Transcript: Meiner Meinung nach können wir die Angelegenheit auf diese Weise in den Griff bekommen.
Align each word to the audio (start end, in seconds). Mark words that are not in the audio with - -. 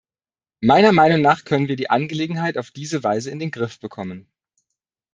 Meiner 0.61 0.93
Meinung 0.93 1.21
nach 1.21 1.45
können 1.45 1.67
wir 1.67 1.75
die 1.75 1.91
Angelegenheit 1.91 2.57
auf 2.57 2.71
diese 2.71 3.03
Weise 3.03 3.29
in 3.29 3.37
den 3.37 3.51
Griff 3.51 3.79
bekommen. 3.79 4.27